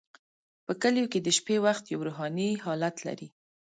[0.65, 3.27] په کلیو کې د شپې وخت یو روحاني حالت لري.